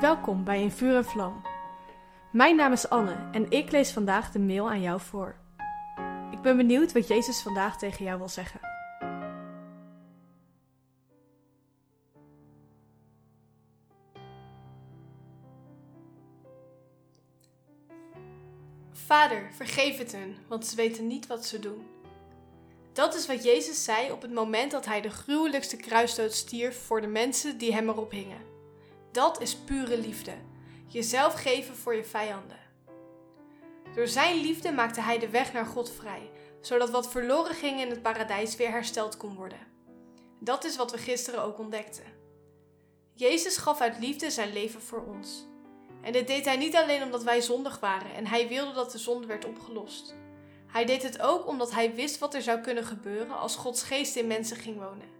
[0.00, 1.42] Welkom bij In Vuur en Vlam.
[2.32, 5.36] Mijn naam is Anne en ik lees vandaag de mail aan jou voor.
[6.30, 8.60] Ik ben benieuwd wat Jezus vandaag tegen jou wil zeggen.
[18.92, 21.86] Vader, vergeef het hun, want ze weten niet wat ze doen.
[22.92, 27.00] Dat is wat Jezus zei op het moment dat hij de gruwelijkste kruisdood stierf voor
[27.00, 28.53] de mensen die hem erop hingen.
[29.14, 30.32] Dat is pure liefde.
[30.86, 32.58] Jezelf geven voor je vijanden.
[33.94, 37.90] Door zijn liefde maakte hij de weg naar God vrij, zodat wat verloren ging in
[37.90, 39.58] het paradijs weer hersteld kon worden.
[40.40, 42.04] Dat is wat we gisteren ook ontdekten.
[43.12, 45.46] Jezus gaf uit liefde zijn leven voor ons.
[46.02, 48.98] En dit deed hij niet alleen omdat wij zondig waren en hij wilde dat de
[48.98, 50.14] zonde werd opgelost.
[50.66, 54.16] Hij deed het ook omdat hij wist wat er zou kunnen gebeuren als Gods geest
[54.16, 55.12] in mensen ging wonen.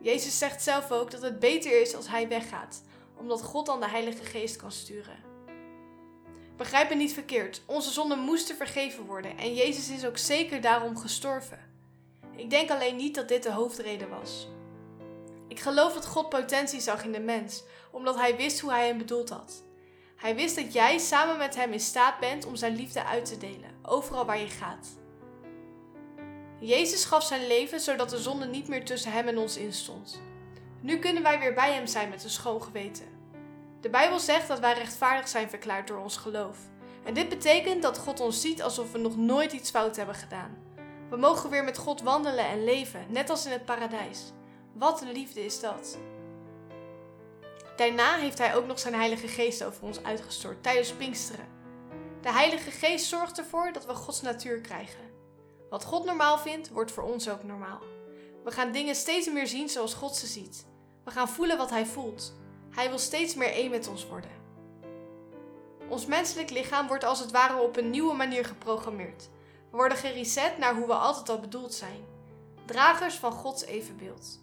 [0.00, 2.82] Jezus zegt zelf ook dat het beter is als hij weggaat,
[3.16, 5.24] omdat God dan de Heilige Geest kan sturen.
[6.56, 10.96] Begrijp me niet verkeerd, onze zonden moesten vergeven worden en Jezus is ook zeker daarom
[10.96, 11.58] gestorven.
[12.36, 14.48] Ik denk alleen niet dat dit de hoofdreden was.
[15.48, 18.98] Ik geloof dat God potentie zag in de mens, omdat hij wist hoe hij hem
[18.98, 19.62] bedoeld had.
[20.16, 23.38] Hij wist dat jij samen met hem in staat bent om zijn liefde uit te
[23.38, 24.88] delen, overal waar je gaat.
[26.60, 30.20] Jezus gaf zijn leven zodat de zonde niet meer tussen hem en ons instond.
[30.86, 33.06] Nu kunnen wij weer bij hem zijn met een schoon geweten.
[33.80, 36.58] De Bijbel zegt dat wij rechtvaardig zijn verklaard door ons geloof.
[37.04, 40.58] En dit betekent dat God ons ziet alsof we nog nooit iets fout hebben gedaan.
[41.10, 44.32] We mogen weer met God wandelen en leven, net als in het paradijs.
[44.72, 45.98] Wat een liefde is dat!
[47.76, 51.48] Daarna heeft hij ook nog zijn Heilige Geest over ons uitgestort tijdens Pinksteren.
[52.20, 55.10] De Heilige Geest zorgt ervoor dat we Gods natuur krijgen.
[55.70, 57.80] Wat God normaal vindt, wordt voor ons ook normaal.
[58.44, 60.66] We gaan dingen steeds meer zien zoals God ze ziet.
[61.06, 62.34] We gaan voelen wat Hij voelt.
[62.70, 64.30] Hij wil steeds meer één met ons worden.
[65.88, 69.28] Ons menselijk lichaam wordt als het ware op een nieuwe manier geprogrammeerd.
[69.70, 72.04] We worden gereset naar hoe we altijd al bedoeld zijn.
[72.64, 74.40] Dragers van Gods evenbeeld.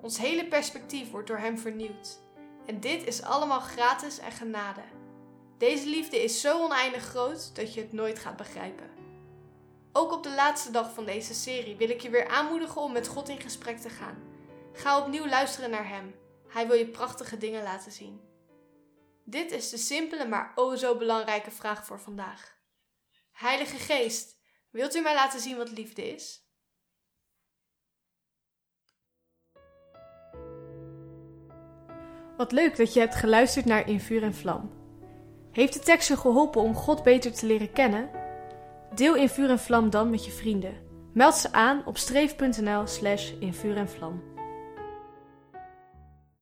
[0.00, 2.18] Ons hele perspectief wordt door Hem vernieuwd.
[2.66, 4.82] En dit is allemaal gratis en genade.
[5.58, 8.90] Deze liefde is zo oneindig groot dat je het nooit gaat begrijpen.
[9.92, 13.08] Ook op de laatste dag van deze serie wil ik je weer aanmoedigen om met
[13.08, 14.32] God in gesprek te gaan.
[14.74, 16.14] Ga opnieuw luisteren naar Hem.
[16.48, 18.20] Hij wil je prachtige dingen laten zien.
[19.24, 22.56] Dit is de simpele maar o oh zo belangrijke vraag voor vandaag.
[23.32, 24.36] Heilige Geest,
[24.70, 26.42] wilt u mij laten zien wat liefde is?
[32.36, 34.72] Wat leuk dat je hebt geluisterd naar In Vuur en Vlam.
[35.52, 38.10] Heeft de tekst je geholpen om God beter te leren kennen?
[38.94, 40.84] Deel In Vuur en Vlam dan met je vrienden.
[41.12, 44.33] Meld ze aan op streef.nl slash in vuur en vlam.